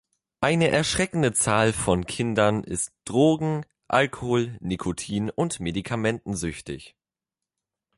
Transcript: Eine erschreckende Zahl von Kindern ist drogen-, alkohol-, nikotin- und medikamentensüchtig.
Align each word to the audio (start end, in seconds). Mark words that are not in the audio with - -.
Eine 0.39 0.69
erschreckende 0.69 1.31
Zahl 1.31 1.73
von 1.73 2.07
Kindern 2.07 2.63
ist 2.63 2.91
drogen-, 3.05 3.67
alkohol-, 3.87 4.57
nikotin- 4.59 5.29
und 5.29 5.59
medikamentensüchtig. 5.59 6.95